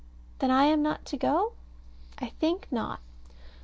[0.39, 1.53] Then am I not to go?
[2.17, 3.01] I think not.